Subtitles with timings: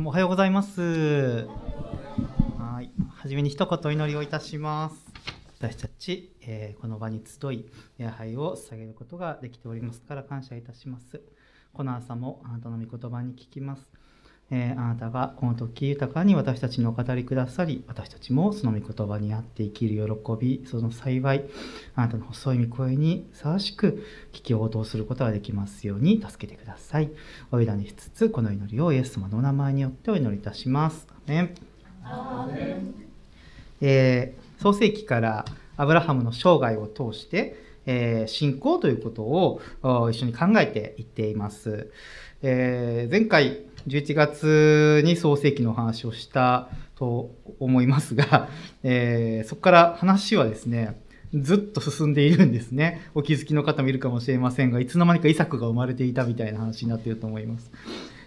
[0.00, 1.46] どうもおはようございます。
[1.46, 2.90] はい。
[3.14, 4.96] はじめに一言お祈りをいたします。
[5.58, 7.66] 私たち、えー、この場に集い、
[7.98, 11.20] 礼拝を捧げることができておりますから感謝いたします。
[11.74, 13.86] この朝もあなたの御言葉に聞きます。
[14.52, 21.44] えー、あなたがこの時豊かに私たちにお語りくださり、私たちもその御言葉にあって生きる喜び、その幸い、
[21.94, 27.10] あなたの細い御声にふさわしく聞き応答することができますように助けてください。
[27.52, 31.06] お委ねしつつ、この祈りをイエス様のお名前によってお祈りいたします。
[31.08, 31.54] アメン
[33.80, 35.44] えー、創世記から
[35.76, 37.56] アブラハムの生涯を通して、
[37.86, 39.60] えー、信仰ということを
[40.10, 41.90] 一緒に考えていっています。
[42.42, 48.48] えー、前回11月に創世記の話をしたと思いますが、
[48.82, 51.00] えー、そこから話はですね、
[51.34, 53.02] ずっと進んでいるんですね。
[53.14, 57.70] お気づきの方もいるかもしれませんが、いつの間にかイサクが生まれていたみたいな話になっていると思います。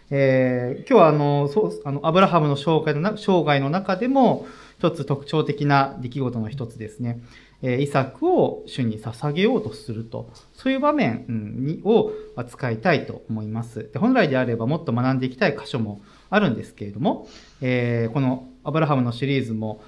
[0.09, 4.45] えー、今日はあのそうあのアブラハムの生涯の生涯の中でも
[4.77, 7.21] 一つ特徴的な出来事の一つですね。
[7.65, 13.89] えイサクを主に捧げようとすると、そういう場面を扱いたいと思います。
[13.91, 17.27] で本来であればもっと学んでいきたい箇所もあるんですけれども、
[17.61, 19.81] え、このアブラハムのシリーズも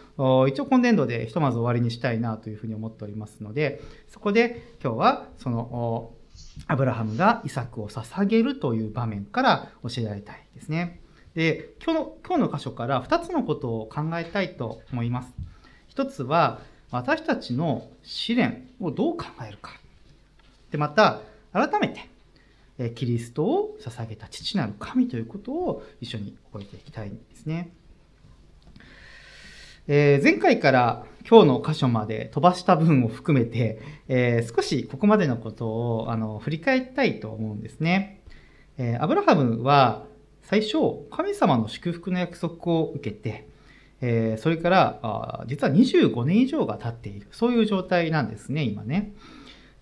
[0.48, 6.14] 一応今年度でひとまず終わりにしたいなというふうに思っておりますので、そこで今日はその
[6.68, 11.02] アブラハムがイサクを捧げるという場面から教えられたいですね。
[11.34, 15.34] で、今日の今日の箇所から2つのことを考えたいと思います。
[15.88, 16.62] 一つは、
[16.95, 19.71] 私たちの試練をどう考えるか。
[20.71, 21.21] で、また、
[21.53, 27.71] 改めて、キリストを捧げた父なる神ということを一緒に覚えていきたいんですね。
[29.88, 38.21] えー、前回から今日の箇所まで飛ばした分を含めて、えー、少しここまでのことをあの振り返りたいと思うんですね。
[38.77, 40.05] えー、アブラハムは
[40.41, 40.77] 最初
[41.11, 43.47] 神様の祝福の約束を受けて、
[44.08, 47.28] えー、それからあ実は25年以上が経っている。
[47.31, 49.14] そういう状態なんですね今ね、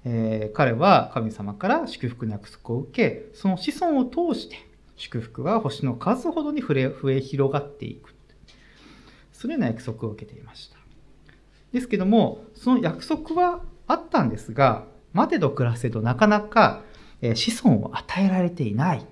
[0.05, 4.55] えー、彼は神様から祝福の約束を受けその子孫を通して
[4.95, 8.13] 祝福は星の数ほどに増え広がっていく。
[9.33, 10.77] そのような約束を受けていました。
[11.73, 16.81] ですけどもその約束はあったんですが待てど暮らせどなかなか
[17.21, 19.05] 子孫を与えられていない。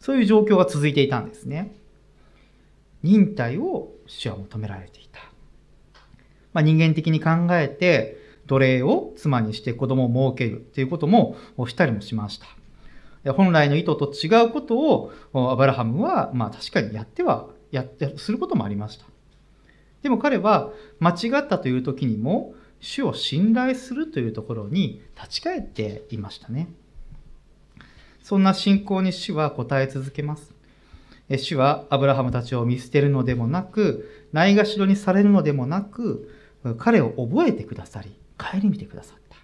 [0.00, 1.76] そういう状況が続いていたんですね。
[3.02, 5.20] 忍耐を主は求められていた。
[6.52, 11.36] まあ、人間的に考えて、奴隷を妻にして子供を設けるということも
[11.68, 13.32] したりもしました。
[13.32, 19.06] 本来の意図と違うことをアブラハムは、まあ確かにやっては、やって、することもありました。
[20.02, 26.68] でも彼は間違ったという時にも、主を信頼するというところに立ち返っていましたね。
[28.20, 30.51] そんな信仰に主は答え続けます。
[31.38, 36.30] 主はアブラハムたちを見捨てるのでもなく、ないがしろにされるのでもなく、
[36.78, 39.36] 彼を覚えてくださり、顧みてくださった。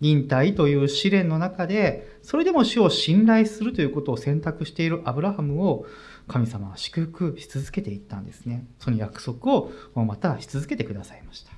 [0.00, 5.86] 忍耐という試練の中で、それでも主を信頼するということを選択しているアブラハムを
[6.28, 8.66] 神様は祝福し続けていったんですね。
[8.78, 11.52] その約束をまたし続けてくださいました。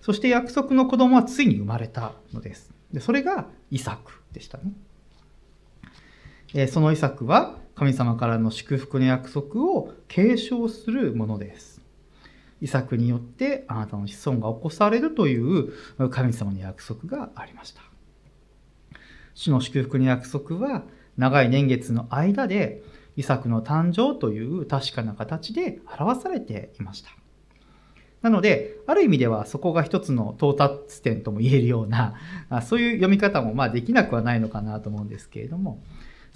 [0.00, 2.70] そして約束の子供はついに生まれたのです。
[2.92, 4.72] でそれがイサクでしたね。
[6.54, 11.80] えそのイサクは神様からの祝福の約束を継承するものです。
[12.60, 15.72] イサクによってあなたの子孫が起こされるという
[16.10, 17.82] 神様の約束がありました。
[19.34, 20.84] 主の祝福の約束は
[21.18, 22.82] 長い年月の間で
[23.16, 27.10] イサクの誕生という確かな形で表されていました。
[28.22, 32.14] なので、ある意味ではそこが一つの到達点とも言えるような、
[32.62, 35.82] そういう読み方もまあできなくはないのかなと思うんですけれども、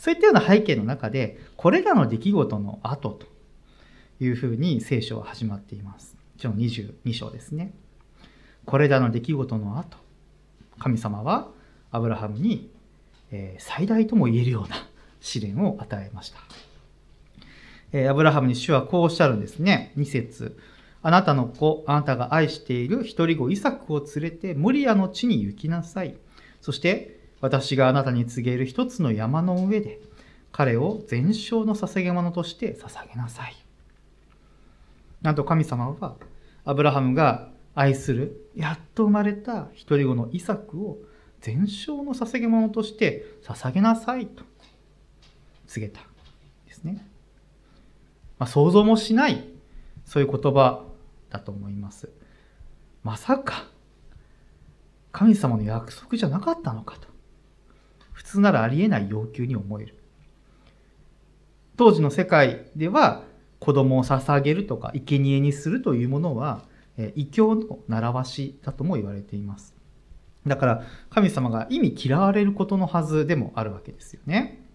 [0.00, 3.26] そういったような背景の中で、これらの出来事の後と
[4.18, 6.16] いうふうに聖書は始まっています。
[6.38, 7.74] 一応22章ですね。
[8.64, 9.98] これらの出来事の後、
[10.78, 11.50] 神様は
[11.90, 12.70] アブラハムに
[13.58, 14.88] 最大とも言えるような
[15.20, 16.32] 試練を与えまし
[17.92, 18.08] た。
[18.08, 19.92] アブラハムに主はこうおっしゃるんですね。
[19.98, 20.58] 2節
[21.02, 26.16] あなたの子、あなたが愛している一人子イサクを連れてモリアの地に行きなさい。
[26.62, 30.00] そして私があなたに告げる一つの山の上で
[30.52, 33.56] 彼を全焼の捧げ物として捧げなさい。
[35.22, 36.16] なんと神様は
[36.64, 40.98] アブラハムが愛するやっと生まれた一人子のイサクを
[41.40, 44.44] 全焼の捧げ物として捧げなさいと
[45.66, 46.00] 告げた
[46.66, 47.06] ですね。
[48.38, 49.48] まあ、想像もしない
[50.04, 50.84] そういう言葉
[51.30, 52.10] だと思います。
[53.02, 53.66] まさか、
[55.12, 57.09] 神様の約束じゃなかったのかと。
[58.30, 59.96] 通ならありえない要求に思える。
[61.76, 63.24] 当時の世界では
[63.58, 66.62] 子供を捧げるとか生贄にするというものは
[67.14, 69.74] 異教の習わしだとも言われています。
[70.46, 74.66] だから神様が意味嫌われることのはずでもあるわけですよね。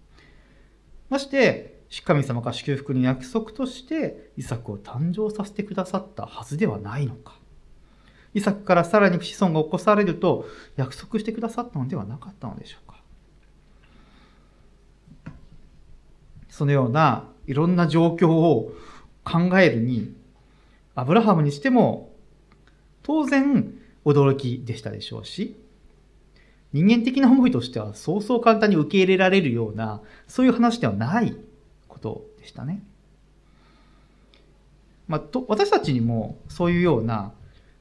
[1.08, 7.38] まして神様が祝福の約束としてイサクを誕生させてくださったはずではないのか。
[8.34, 12.96] イサクからさらに子孫が起こされると約束してくださったのではなかったのでしょうか。
[16.56, 18.72] そのようないろんな状況を
[19.24, 20.16] 考えるに、
[20.94, 22.14] アブラハムにしても
[23.02, 23.74] 当然
[24.06, 25.54] 驚きでしたでしょうし、
[26.72, 31.36] 人間的な思いとしてはそうそう簡単に受け入れられるような、そういう話ではない
[31.88, 32.82] ことでしたね。
[35.08, 37.34] まあ、と私たちにもそういうような、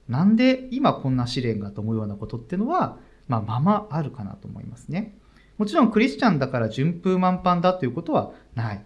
[0.10, 2.98] なんで今こんな試練がと思うようなことっていうのは、
[3.30, 5.18] まあ、ままあるかなと思いますね。
[5.58, 8.86] もちろんクリスチャンだから順風満帆だということはない。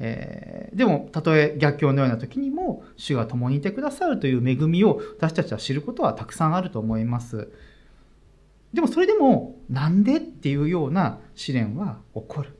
[0.00, 7.48] えー、でも、たとえ逆境のような時にも、主が共にいてくださるという恵みを私たちは知ることはたくさんあると思います。
[8.72, 12.58] でも、それでも、なんでっていうような試練は起こる。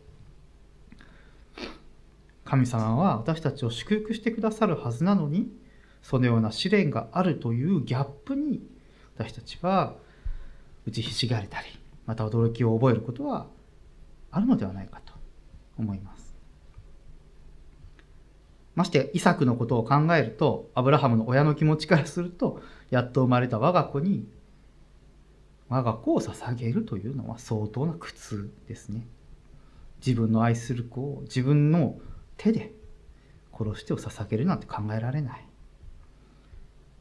[2.44, 5.50] 神様は私たちを祝福してくださるはずなのに、
[6.02, 8.62] そのような試練があるというギャップに、
[9.16, 9.96] 私たちは
[10.86, 11.66] 打ちひしがれたり、
[12.06, 13.46] また驚きを覚えることは
[14.30, 15.14] あるのではないかと
[15.78, 16.34] 思います。
[18.74, 22.60] まして、イサクのことを考えると、アブラハムの親の気持ちからすると、
[22.90, 24.28] やっと生まれた我が子に、
[25.68, 29.06] 我が子を捧げるというのは相当な苦痛ですね。
[30.04, 31.98] 自分の愛する子を自分の
[32.36, 32.74] 手で
[33.56, 35.48] 殺してを捧げるなんて考えられない。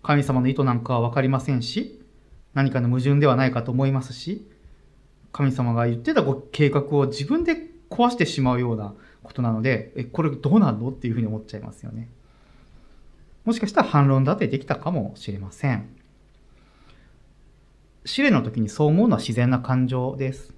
[0.04, 2.06] 神様の意図なんかは分かりませんし、
[2.54, 4.48] 何かの矛盾ではないかと思いますし、
[5.34, 7.58] 神様が言ってたご計画を自分で
[7.90, 8.94] 壊してしまうような
[9.24, 12.10] ことなので、え、これどうなんのっていうふうに思っちゃいますよね。
[13.44, 15.90] もしかしたら反論だってできたかもしれません。
[18.06, 20.54] 試練の時にそう思うのは自然な感情です。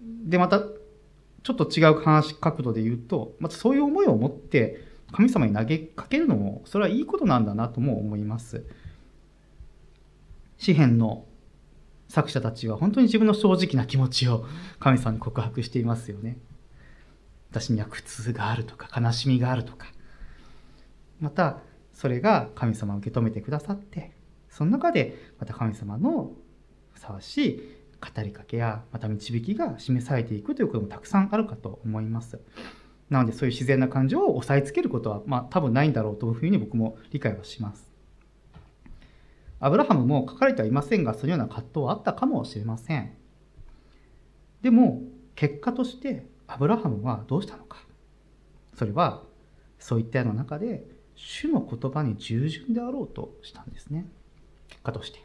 [0.00, 8.64] で、また、ちょっと違う話角度で言うと、またそういう思いを持って神様に投げかけるのも、それはいいことなんだなとも思います。
[10.58, 11.24] 詩篇の
[12.12, 14.44] 作者たちは本当に自分の正直な気持ちを
[14.78, 16.36] 神様に告白していますよね。
[17.50, 19.86] 私には苦痛があるとか悲しみがあるとか
[21.20, 21.60] また
[21.94, 24.12] それが神様を受け止めてくださって
[24.50, 26.32] その中でまた神様の
[26.92, 27.60] ふさわしい
[28.14, 32.38] 語りかけやまた導きが示されていくということもたくさんあるかと思います。
[33.08, 37.91] なのでそういう自然な感情を押さえつけることは、まあ、多分ないんだろうというふうに僕も理解はします。
[39.64, 43.12] アブラハムも書かれてはいませんが、そのような葛藤はあったかもしれません。
[44.60, 45.02] でも、
[45.36, 47.78] 結果としてアブラハムはどうしたのか。
[48.74, 49.22] それは
[49.78, 54.06] そういったような中で主の言葉に従順であろうとしたんですね。
[54.68, 55.24] 結果として。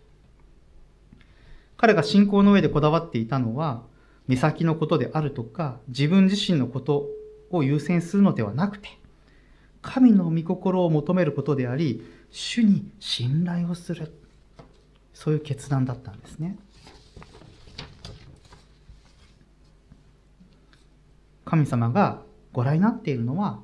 [1.76, 3.84] 彼が信仰の上でこだわっていたのは
[4.28, 7.08] 目先のことであるとか自分自身のこと
[7.50, 8.90] を優先するのではなくて
[9.82, 14.12] 神の御心を求めることであり主に信頼をする。
[15.18, 16.60] そういう決断だったんですね。
[21.44, 22.22] 神様が
[22.54, 23.60] ご覧になっているのは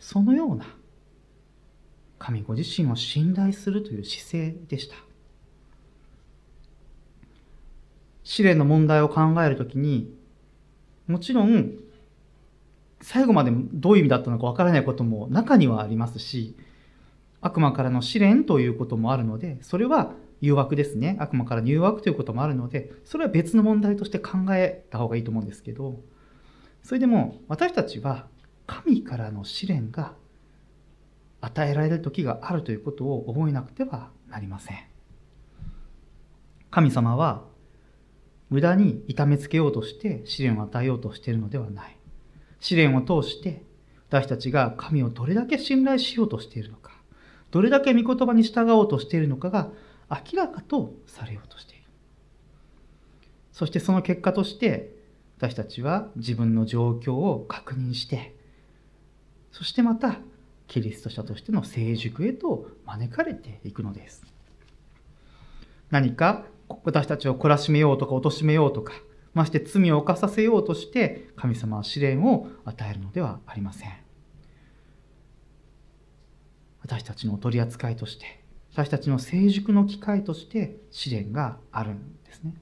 [0.00, 0.64] そのような
[2.18, 4.96] 神ご自身を信頼するという姿勢でした。
[8.22, 10.10] 試練の問題を考えるときに
[11.06, 11.72] もちろん
[13.02, 16.56] 最後までどういう意味だったのかわからないことも中にはありますし
[17.42, 20.14] 悪魔からの試練ということもあるのでそれは
[20.44, 26.00] 誘惑ですね悪魔から誘惑ということもあるのでそれは別の問題として考えた方がいいと思うんですけど
[26.82, 28.26] それでも私たちは
[28.66, 30.14] 神からの試練が
[31.40, 34.78] 与えられる時があるということを覚えなくてはなりません。
[36.70, 37.44] 神様は
[38.50, 41.96] 無駄に痛めつけようとして試練を与えようとしているのではない。
[42.60, 43.62] 試練を通して
[44.08, 46.92] 私たちが神をどれだけ信頼しようとしているのか、
[47.50, 49.70] どれだけ御言葉に従おうとしているのかが
[50.14, 51.84] 明らかとされようとしている。
[53.52, 54.94] そしてその結果として
[55.36, 58.34] 私たちは自分の状況を確認して
[59.52, 60.18] そしてまた
[60.66, 64.24] キリスト者としての成熟へと招かれていくのです
[65.90, 66.44] 何か
[66.84, 68.94] 私たちを懲らしめようとか貶めようとか
[69.34, 73.90] まして罪を犯させようとして神様は試練を与えるのではありません
[76.80, 78.43] 私たちの取り扱いとして
[78.74, 82.54] 私たちの成熟の機会として試練があるんですね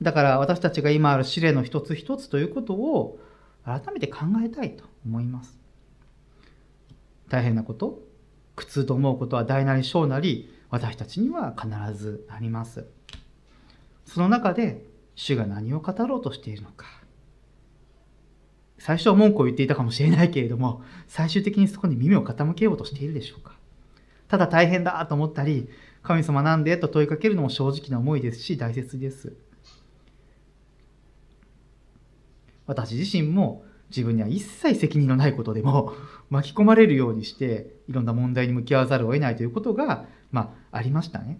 [0.00, 3.18] だから私たちが今ある試練の一つ一つということを
[3.64, 5.56] 改めて考えたいと思います。
[7.28, 8.00] 大変なこと、
[8.56, 12.86] 苦痛と思うことは大なり小なり、私たちには必ずあります。
[14.04, 17.01] その中で主が何を語ろうとしているのか。
[18.84, 23.56] 最初は文句を言っていたかもしれないけれども、最終的にそこに耳を傾けようとしているでしょうか。
[24.26, 25.68] ただ大変だと思ったり、
[26.02, 29.36] 神様なんでと問いかけるのも正直な思いですし、大切です。
[32.66, 35.92] 私自身も自分には一切責任のないことでも
[36.28, 41.38] 巻き込まれるようにしていろんな問題に向き合わざるを得ないということが、まあ、ありましたね。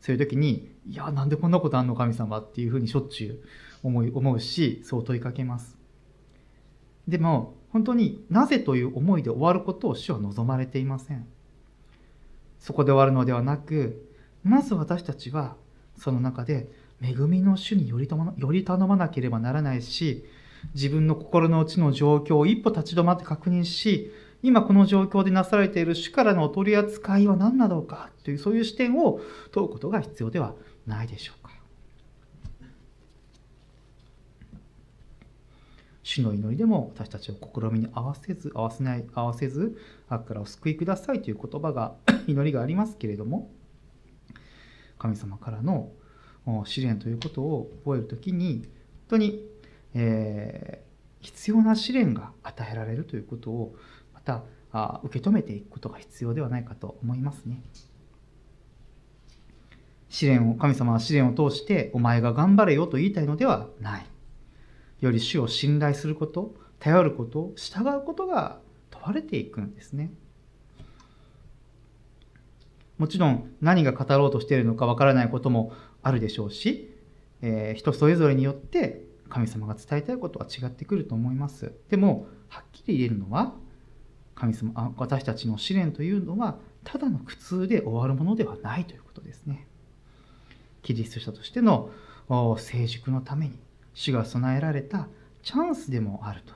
[0.00, 5.81] そういう時に、いや、なんでこんなことあんの神様っていうふうにしょっちゅう思い思うし、そう問いかけます。
[7.08, 11.26] でも、本当になぜという思いで終わることを主は望まれていません。
[12.58, 14.08] そこで終わるのではなく、
[14.44, 15.56] まず私たちは
[15.96, 20.24] その中で恵みの主によりより頼まなければならないし、
[20.74, 29.20] 自分の心の内の状況を一歩立ち止まって確認し、今この状況でなされている主からのお取り扱いは何なのかというそういう視点を
[29.52, 30.54] 問うことが必要では
[30.86, 31.52] ないでしょうか。
[36.02, 39.78] 主の祈りでも私たちを試みに合わせず合わせない合わせず
[40.08, 41.94] 悪からお救いくださいという言葉が
[42.26, 43.50] 祈りがありますけれども
[44.98, 45.92] 神様からの
[46.64, 48.66] 試練ということを覚える時に本
[49.08, 49.44] 当に、
[49.94, 53.76] えー、必要な試練が与えられるということを
[54.12, 54.42] また
[54.72, 57.62] あ受け止めていくことが必要ではないかと思いますね。
[60.08, 64.11] 試練を神様は試練を通してお前が頑張れよと言いたいのではない。
[65.02, 70.12] より主を信頼すること、頼ること、従うことが問われていくんですね。
[72.98, 76.94] もちろん何が語ろうとしているのかわからないこともあるでしょうし、
[77.40, 81.72] えー、人それぞれによって神様が伝えたいことは違ってくると思います。
[81.90, 83.54] でも、はっきり言えるのは、
[84.36, 89.66] 神様あ私たちの試練というのはただの苦痛で終わるものではないということですね。
[90.82, 91.90] キリスト者としての
[92.58, 93.58] 成熟のために
[93.94, 95.08] 主が備えられた
[95.42, 96.54] チャンスでもあると。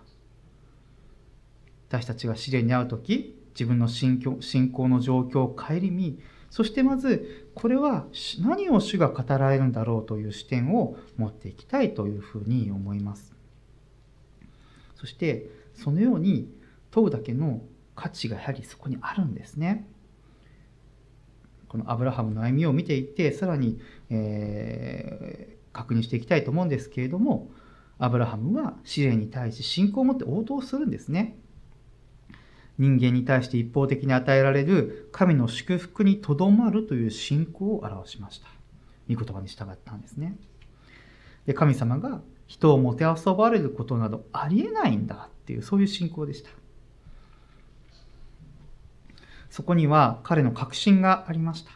[1.88, 6.18] 私たちが試練に遭う時自分の信仰の状況を顧み
[6.50, 8.06] そしてまずこれは
[8.40, 13.34] 何を主が語られるんだろうという視点を持っていきたいというふうに思います。
[14.94, 16.50] そしてそのように
[16.90, 17.62] 問うだけの
[17.94, 19.86] 価値がやはりそこにあるんですね。
[21.68, 23.78] このアブラハムの歩みを見ていってさらに、
[24.08, 27.50] え、確認していきたいと思うんですけれども
[27.98, 31.38] アブラハムは試練に対し信仰を持って応答するんですね。
[32.78, 38.48] 人間に対して一方的に与えられる神の祝福にとどまるという信仰を表しました。
[39.08, 40.36] 御言葉に従ったんですね。
[41.46, 46.50] で神様が人をもてあそばれることなどありえないんだっていうそういう信仰でした。
[49.48, 51.70] そこには彼の確信がありました。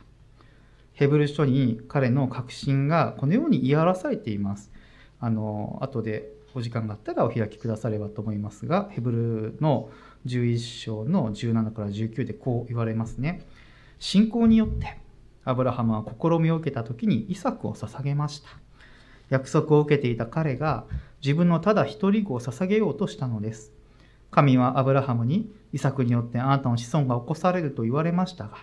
[1.00, 4.70] ヘブル書に彼の確信がこのように言い表されています。
[5.18, 9.88] あの、後でお時間があったらお開きくださればと思いますが、ヘブルの
[10.26, 13.46] 11章の17から19でこう言われますね。
[13.98, 14.98] 信仰によって
[15.46, 18.50] アブラハムは試みを受けた時にイサクを捧げました。
[19.30, 20.84] 約束を受けていた彼が
[21.22, 23.72] 自分のただ一人子を捧げようとしたのです。
[24.30, 28.58] 神はアブラハムにイサクによってあなたの子孫が起こされると言われましたが、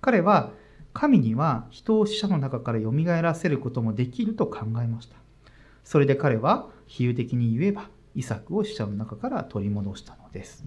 [0.00, 0.50] 彼は
[0.96, 5.16] 神には人を死者の中から蘇らせることもできると考えました。
[5.84, 10.64] それで彼は比喩的に言えば、イサクを死者の中から取り戻したのです。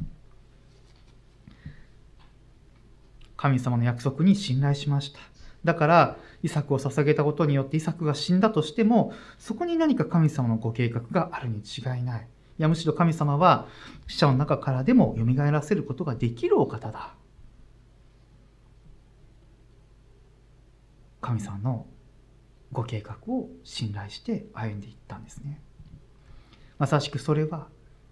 [3.37, 5.19] 神様の約束に信頼しました。
[5.63, 12.27] だから、イサクを捧げたことによってイサクが死んだとしても、そこに何か神様のご計画があるに違いない。
[12.59, 13.65] いやむしろ神様は
[14.05, 17.15] 死者の中からでも蘇らせることができるお方だ。
[21.21, 21.85] 神様の
[22.71, 25.61] ご計画を信頼して歩んでいったんですね。
[26.77, 27.67] まさしくそれは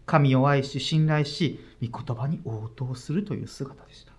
[0.05, 4.13] 神を愛し信頼し御言葉に応答するという姿でした。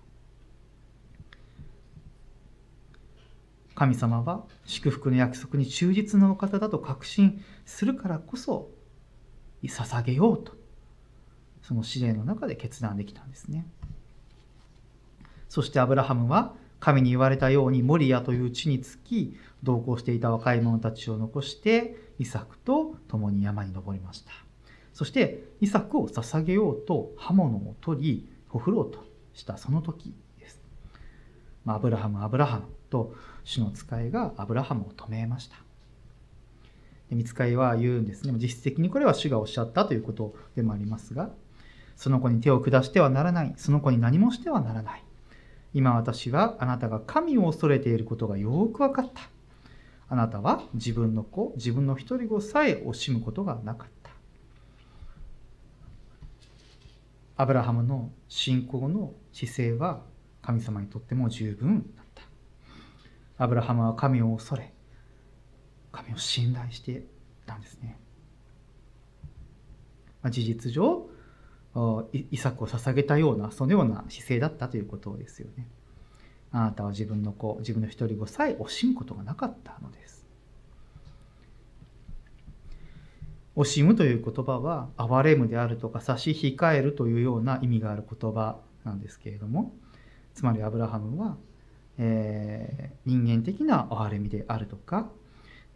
[3.79, 8.71] 神様は祝福の約束に忠実なお方だと確信するからこそ
[9.63, 10.53] 捧げようと
[11.63, 13.67] その試練の中で決断できたんですね
[15.49, 24.33] そしてアブラハムは神に言われたようにモリアという地につき同行していた若い者たちを残してイサクと共に山に登りました
[24.93, 29.05] そしてイサクを捧げようと刃物を取りほふろうと
[29.35, 30.61] したその時です、
[31.65, 35.57] まあ、アブラハムアブラハムと主の使いがアブラハムを止めました
[37.11, 38.33] 見つかりは言うんですね。
[38.35, 41.31] 実質的にこれは主がおっしゃったということでもありますが、
[41.97, 43.55] その子に手を下してはならない。
[43.57, 45.05] その子に何もしてはならない。
[45.75, 49.23] 今私はあなたが神を恐れていることがよく分かった。
[50.11, 54.11] あなたは自分の子、自分の一人子さえ惜しむことがなかった。
[57.37, 60.03] アブラハムの信仰の姿勢は
[60.43, 63.45] 神様にとっても十分だった。
[63.45, 64.73] アブラハムは神を恐れ、
[65.93, 67.03] 神を信頼してい
[67.47, 67.99] たんですね。
[70.23, 71.09] まあ、事実上、
[72.13, 75.69] イサクを捧げたような、そのような姿勢だったということですよね。
[76.51, 80.27] あなたは自分の子、自分の一人子さえ惜しむことがなかったのです。
[83.57, 89.75] 惜しむという言葉は、憐れむであるとか差し控えるというような意味がある言葉なんですけれども、
[90.35, 91.37] つまりアブラハムは、
[91.99, 95.11] えー、人間的な憐れみであるとか、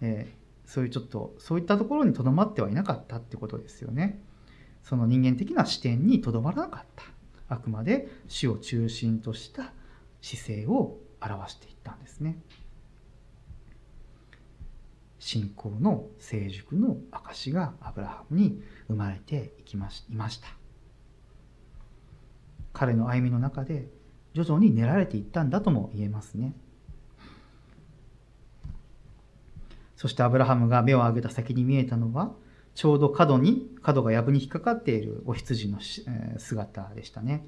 [0.01, 4.23] えー、そういうちょっとそういったところにとどまってはいなかったってことですよね。
[4.83, 7.05] その人間的な視点にとどまらなかった。
[7.49, 9.73] あくまで死を中心とした
[10.21, 12.39] 姿勢を表していったんですね。
[15.19, 20.49] 信仰の成熟の証がアブラハムに生まれていきましいました。
[22.73, 23.89] 彼の歩みの中で
[24.35, 26.55] 徐々に練られていったんだとも言えますね。
[29.95, 32.33] そしてアブラハムが目を上げた先に見えたのは、
[32.75, 35.79] ちょうど角に、角が藪に引っかかっているお羊の
[36.39, 37.47] 姿でしたね。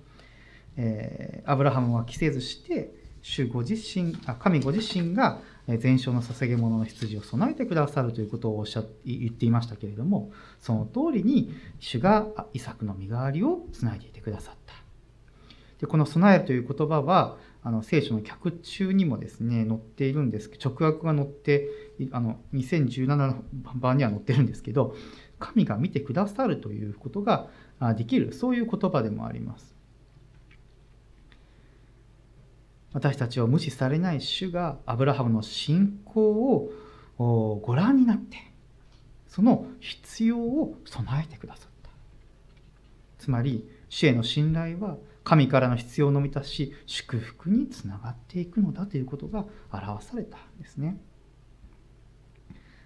[0.77, 14.84] えー、アブラハムは着せずして、主ご自身、あ神ご自身が全焼の捧げ物の羊を備えてくださるということをおっしゃ言っていましたけれども、その通りに主がイサクの身代わりをつないでいてくださった。
[15.81, 20.51] でこの備えるという言葉は、あの聖書の脚中にもですね載っているんです。
[20.63, 21.69] 直訳が載って
[22.13, 23.43] あの2017の
[23.75, 24.95] 版には載ってるんですけど
[25.39, 27.49] 神が見てくださるということが
[27.97, 28.35] できる。
[28.35, 29.75] そういう言葉でもあります。
[32.93, 36.71] 私たちを無視されない主がアブラハムの信仰
[37.19, 38.37] をご覧になって
[39.27, 41.91] その必要を備えてくださった。
[43.19, 51.01] つまり主への信頼は神からの必要の満たし、祝福につながっていくのだということが表されたんですね。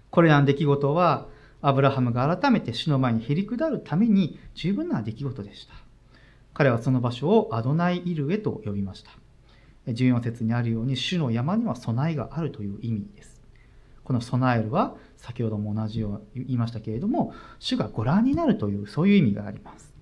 [0.09, 1.27] これらの出来事は、
[1.61, 5.73] アブラハムが改めて主の前にへり下るために十分な出来事でした。
[6.53, 9.11] 彼はその場所をアドナイイルエと呼びました。
[9.87, 13.41] 14節にあるように、主の山には備えがあるという意味です。
[14.03, 19.93] この備えるは、先ほども同じように言いましたけれども、主がご覧になるという、そういう意味があります。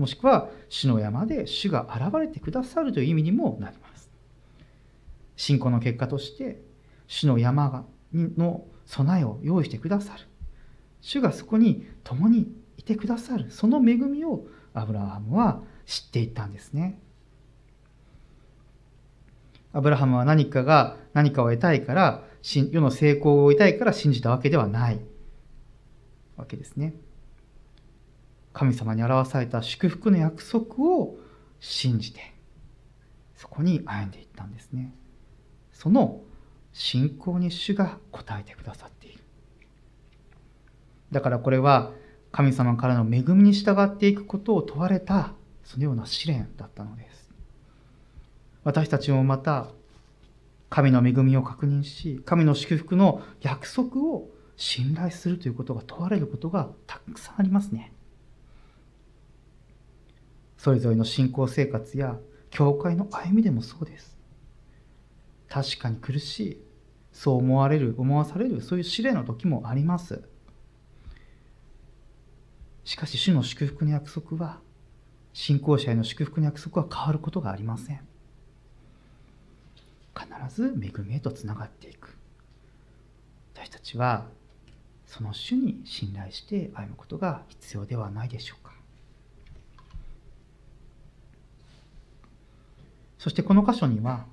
[0.00, 4.10] もしくは主の山で主が現れてくださるという意味にもなります。
[5.36, 6.62] 信仰の結果として
[7.06, 7.84] 主の山
[8.14, 10.24] の備えを用意してくださる。
[11.02, 13.50] 主がそこに共にいてくださる。
[13.50, 16.98] その恵みをアブラハムは知っていったんですね。
[19.74, 25.00] アブラハムは何かが何かを得たいから世の成功を得たいから信じたわけではない
[26.38, 26.94] わけですね。
[28.52, 31.16] 神様に表された祝福の約束を
[31.60, 32.32] 信じて
[33.36, 34.92] そこに歩んでいったんですね。
[35.72, 36.20] その
[36.72, 39.24] 信仰に主が応えてくださっている。
[41.10, 41.92] だからこれは
[42.32, 45.32] 神様からの恵みに従っていくことを問われた
[45.64, 47.30] そのような試練だったのです。
[48.62, 49.68] 私たちもまた
[50.68, 57.92] 神の恵みを確認し神の祝福の約束を信頼するということが問われることがたくさんありますね。
[60.62, 62.18] それぞれの信仰生活や
[62.50, 64.14] 教会の歩みでもそうです。
[65.48, 66.62] 確かに苦しい。
[67.14, 70.22] そう思われる、思わされる、そういう試練の時もあります。
[72.84, 74.60] しかし、主の祝福の約束は、
[75.32, 78.00] 信仰者への祝福の約束は変わることがありません。
[80.14, 82.14] 必ず恵みへとつながっていく。
[83.54, 84.26] 私たちは、
[85.06, 88.70] その主に信頼して歩むことが必要ではないでしょうか。
[93.20, 94.24] そしてこの箇所には、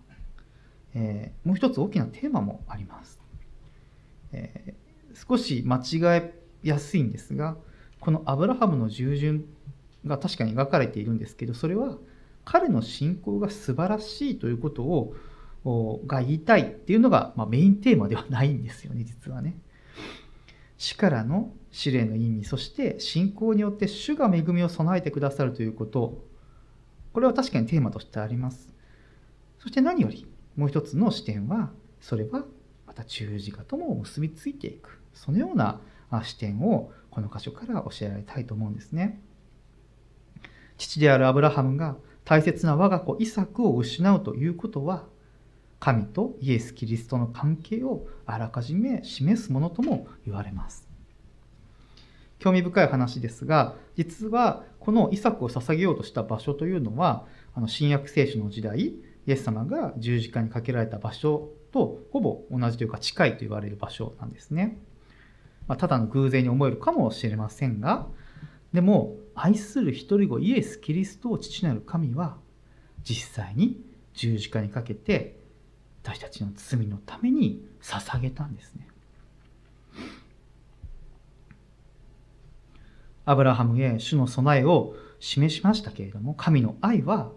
[0.95, 3.19] えー、もう一つ大きなテーマもあります。
[4.31, 7.57] えー、少し間違えやすいんですが、
[7.99, 9.43] このアブラハムの従順
[10.05, 11.97] が確かに描かれているんですけど、それは
[12.45, 15.13] 彼の信仰が素晴らしいということを
[16.07, 19.57] が言いたいっていうのが、まあ、メインテーマではないんですよね、実はね。
[20.77, 26.23] 死からの試練の意味、そして信仰によって主が恵みを備えてくださるということ、
[27.11, 28.76] これは確かにテーマとしてあります。
[29.59, 32.45] そして何よりもう一つの視点はそれは
[32.85, 35.81] また十字架とも結びついていくそのような
[36.23, 39.21] 視点をこの箇所から教えられたいと思うんですね。
[40.77, 45.05] 父であるアブラハムが大切な我が子イサクを失うということは
[45.79, 50.87] 神とイエス・キリストの関係をあらかじめ示すものとも言われます。
[52.39, 58.93] 興味深い話ですが実はこのイサクを捧げようとした場所というのはあの新約聖書の時代
[59.27, 64.79] イエス様が十字架にかけられた場所とほぼ同じというか近いと言われる場所なんですね。
[65.67, 68.07] まあ、ただの偶然に思えるかもしれませんが
[68.71, 72.37] でも愛する一人子イエス・キリストを父なる神は
[73.03, 73.81] 実際に
[74.13, 75.37] 十字架にかけて
[76.03, 78.87] 私たちの罪のために捧げたんですね。
[83.25, 87.33] アブラハムへ主の備えを示しましたけれども神の愛は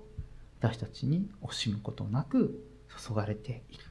[0.61, 2.63] 私たちに惜しむことなく
[3.09, 3.85] 注がれている。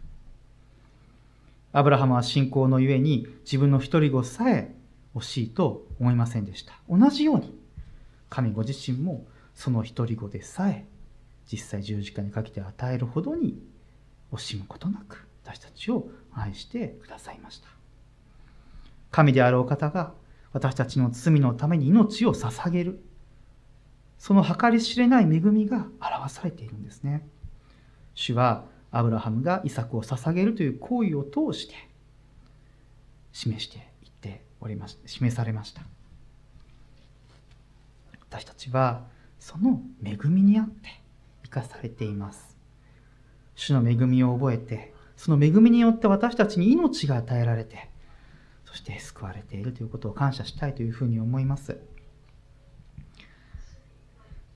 [1.71, 4.75] アブラハムは信仰のゆえに自分の一人子さえ
[5.15, 6.73] 惜しいと思いませんでした。
[6.87, 7.59] 同じように
[8.29, 10.85] 神ご自身もその一人子でさえ
[11.51, 13.59] 実際十字架にかけて与えるほどに
[14.31, 17.67] 惜しむことなく私たちを愛してくださいました。
[19.09, 20.13] 神であるお方が
[20.53, 23.03] 私たちの罪のために命を捧げる。
[24.19, 27.27] その計り知れない恵みが表されているんですね。
[28.13, 31.75] 主はアブラハムがイサクを捧げるという行為を通して
[33.31, 35.81] 示していっておりまし示されました。
[38.29, 39.07] 私たちは
[39.39, 41.01] その恵みにあって
[41.43, 42.57] 生かされています。
[43.55, 47.89] 主の恵みを覚えて、その恵みによって私たちに命が与えられて、
[48.65, 51.79] そして救われているということを感謝したいというふうに思います。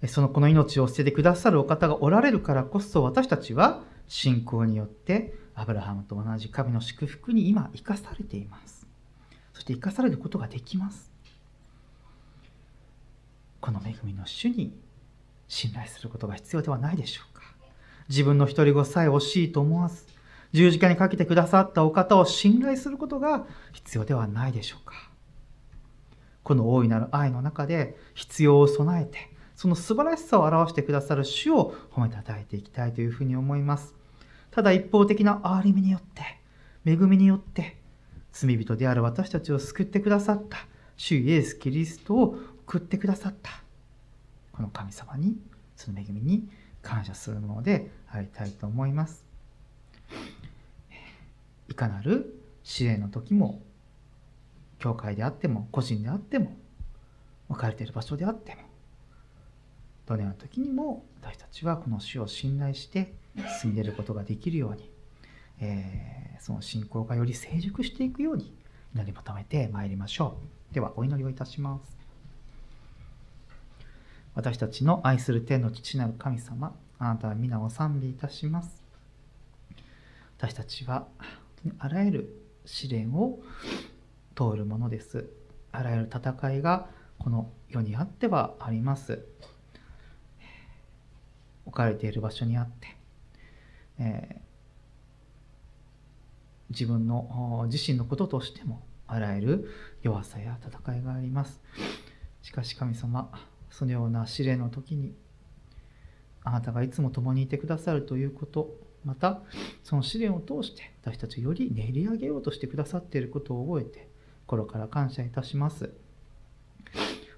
[0.08, 8.86] そのこの命を捨ててくださるお方がおられるからこそ私たちは信仰によってアブラハムと同じ神の祝福に今生かされています。
[9.54, 11.12] そして生かされることができます。
[13.62, 14.78] この恵みの主に
[15.48, 17.44] 信頼することが必要ではないでしょうか。
[18.10, 20.06] 自分の独り子さえ惜しいと思わず、
[20.52, 24.96] 十字架にかけてくださったお方を信頼することが必要ではないでしょうか。
[26.44, 33.96] この大いなる愛の中で必要を備えて、その素晴らしさを表してくださる主を褒めたたえていきたいというふうに思います。
[34.52, 36.40] ただ一方的な憐れみによって、
[36.86, 37.78] 恵みによって、
[38.34, 40.58] 罪人である私たちを救ってくださった
[40.98, 43.52] 主イエス・キリストを送ってくださった
[44.52, 45.38] この神様に
[45.76, 46.50] その恵みに
[46.82, 49.24] 感謝するものでありたいと思います。
[51.70, 53.62] いかなる試練の時も
[54.80, 56.56] 教会であっても個人であっても
[57.50, 58.62] 置かれている場所であっても
[60.06, 63.14] どのような時にも私たちはこの主を信頼して
[63.62, 64.90] 進み出ることができるように、
[65.62, 68.54] えー、その信仰がより成熟していくように
[68.96, 70.38] 祈り求めてまいりましょ
[70.72, 70.74] う。
[70.74, 71.98] ではお祈りをいたします。
[74.36, 78.84] 私たちの愛する天の父なる神様あなたは皆を賛美いたします。
[80.38, 81.08] 私たちは
[81.80, 83.40] あらゆる試練を
[84.36, 85.30] 通るものです。
[85.72, 86.88] あらゆる戦いが
[87.20, 89.24] この世にあってはあります。
[91.66, 92.96] 置かれている場所にあって、
[94.00, 94.40] えー、
[96.70, 99.70] 自分の自身のこととしてもあらゆる
[100.02, 101.62] 弱さや戦いがあります。
[102.42, 103.32] しかし神様
[103.70, 105.16] そのような試練の時に
[106.44, 109.42] あなたがいつも共にいてくださるということまた
[109.84, 114.10] その試練を通して私たちをより練り上げようとしてくださっていることを覚えて
[114.46, 116.03] 心から感謝いたします。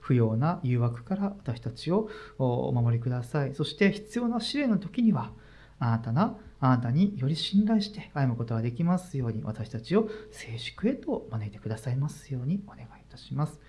[0.06, 5.32] 不要な誘惑から私たちをお守りくださいそして必要な試練の時には
[5.80, 13.60] あなたなあなたにより信頼して歩むことができますように私たちを静粛へと招いてくださいますようにお願いいたします。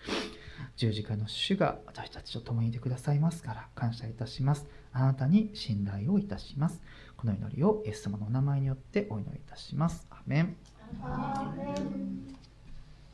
[0.76, 4.66] 十字架の主が私たちと共にいてくださいますから感謝いたします。
[4.92, 6.80] あなたに信頼をいたします。
[7.16, 10.06] この祈りをイエス様のお名前によってお祈りいたします。
[10.10, 10.56] アメン